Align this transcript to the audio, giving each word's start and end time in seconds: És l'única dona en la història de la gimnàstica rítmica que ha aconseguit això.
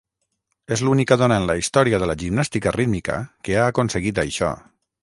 És 0.75 0.81
l'única 0.87 1.17
dona 1.23 1.37
en 1.41 1.45
la 1.51 1.57
història 1.61 2.01
de 2.05 2.09
la 2.13 2.17
gimnàstica 2.25 2.75
rítmica 2.79 3.21
que 3.49 3.61
ha 3.61 3.71
aconseguit 3.77 4.27
això. 4.27 4.53